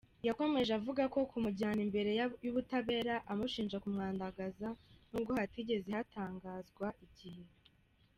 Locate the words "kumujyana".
1.31-1.81